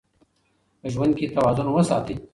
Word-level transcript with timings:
په 0.81 0.87
ژوند 0.93 1.13
کې 1.17 1.31
توازن 1.35 1.67
وساتئ. 1.71 2.15